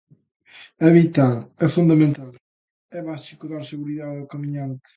[0.87, 2.31] É vital, é fundamental,
[2.97, 4.87] é básico dar seguridade ao camiñante.